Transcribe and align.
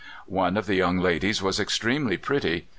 One 0.25 0.57
of 0.57 0.65
the 0.65 0.73
young 0.73 0.97
ladies 0.97 1.43
was 1.43 1.59
extremely 1.59 2.17
pretty. 2.17 2.65